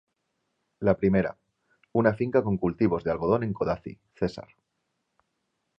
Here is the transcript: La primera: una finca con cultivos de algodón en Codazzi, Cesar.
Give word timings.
La 0.87 0.95
primera: 0.97 1.37
una 1.91 2.15
finca 2.15 2.41
con 2.41 2.57
cultivos 2.57 3.03
de 3.03 3.11
algodón 3.11 3.43
en 3.43 3.53
Codazzi, 3.53 3.99
Cesar. 4.15 4.47